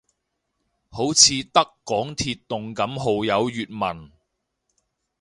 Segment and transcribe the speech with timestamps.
[0.89, 4.11] 好似得港鐵動感號有粵文